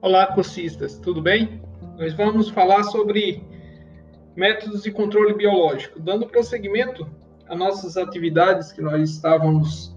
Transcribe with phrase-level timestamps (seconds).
[0.00, 1.60] Olá, cursistas, tudo bem?
[1.98, 3.42] Nós vamos falar sobre
[4.36, 7.04] métodos de controle biológico, dando prosseguimento
[7.48, 9.92] a nossas atividades que nós estávamos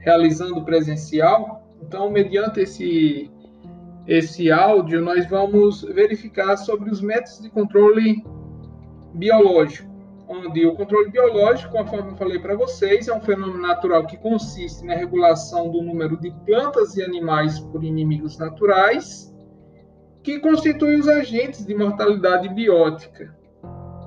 [0.00, 1.66] realizando presencial.
[1.80, 3.30] Então, mediante esse
[4.06, 8.22] esse áudio, nós vamos verificar sobre os métodos de controle
[9.14, 9.88] biológico
[10.28, 14.84] onde o controle biológico, conforme eu falei para vocês, é um fenômeno natural que consiste
[14.84, 19.34] na regulação do número de plantas e animais por inimigos naturais,
[20.22, 23.36] que constituem os agentes de mortalidade biótica.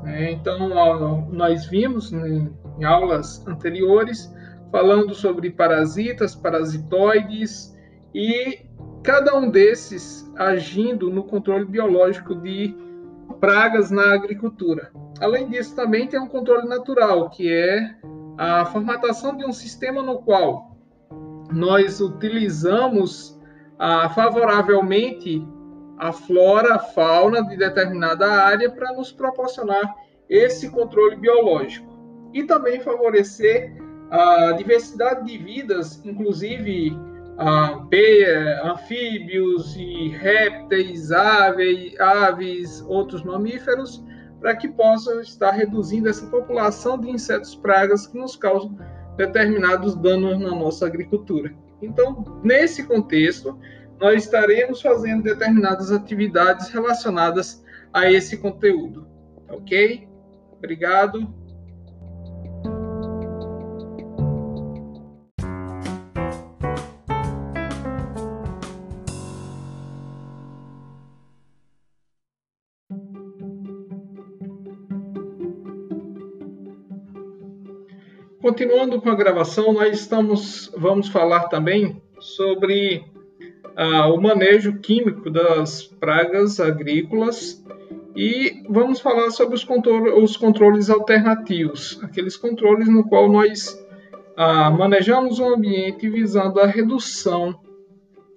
[0.05, 4.33] É, então, nós vimos né, em aulas anteriores
[4.71, 7.77] falando sobre parasitas, parasitoides
[8.13, 8.59] e
[9.03, 12.75] cada um desses agindo no controle biológico de
[13.39, 14.91] pragas na agricultura.
[15.19, 17.95] Além disso, também tem um controle natural, que é
[18.37, 20.75] a formatação de um sistema no qual
[21.51, 23.39] nós utilizamos
[23.77, 25.45] ah, favoravelmente
[26.01, 29.93] a flora, a fauna de determinada área para nos proporcionar
[30.27, 31.87] esse controle biológico
[32.33, 33.71] e também favorecer
[34.09, 36.97] a diversidade de vidas, inclusive
[37.37, 37.85] ah,
[38.63, 44.03] anfíbios e répteis, aves, outros mamíferos,
[44.39, 48.75] para que possa estar reduzindo essa população de insetos pragas que nos causam
[49.17, 51.53] determinados danos na nossa agricultura.
[51.79, 53.55] Então, nesse contexto,
[54.01, 57.63] nós estaremos fazendo determinadas atividades relacionadas
[57.93, 59.07] a esse conteúdo.
[59.47, 60.07] Ok?
[60.53, 61.31] Obrigado.
[78.41, 83.10] Continuando com a gravação, nós estamos, vamos falar também sobre
[83.75, 87.63] ah, o manejo químico das pragas agrícolas
[88.15, 89.65] e vamos falar sobre os,
[90.17, 93.79] os controles alternativos, aqueles controles no qual nós
[94.35, 97.59] ah, manejamos o ambiente visando a redução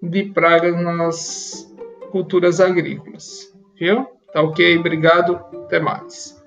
[0.02, 1.74] de pragas nas
[2.10, 3.52] culturas agrícolas.
[3.78, 4.06] Viu?
[4.32, 4.78] Tá ok?
[4.78, 5.36] Obrigado.
[5.64, 6.43] Até mais.